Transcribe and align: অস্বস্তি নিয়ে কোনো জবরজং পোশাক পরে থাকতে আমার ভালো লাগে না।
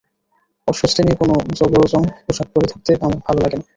অস্বস্তি 0.67 1.01
নিয়ে 1.03 1.19
কোনো 1.21 1.33
জবরজং 1.57 2.01
পোশাক 2.23 2.47
পরে 2.53 2.67
থাকতে 2.71 2.91
আমার 3.01 3.19
ভালো 3.25 3.39
লাগে 3.43 3.57
না। 3.59 3.65